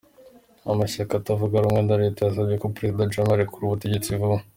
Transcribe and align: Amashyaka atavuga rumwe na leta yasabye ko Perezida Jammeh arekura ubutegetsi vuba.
Amashyaka 0.71 1.13
atavuga 1.15 1.63
rumwe 1.63 1.81
na 1.87 1.95
leta 2.03 2.19
yasabye 2.23 2.55
ko 2.61 2.67
Perezida 2.75 3.09
Jammeh 3.11 3.33
arekura 3.35 3.63
ubutegetsi 3.65 4.09
vuba. 4.19 4.37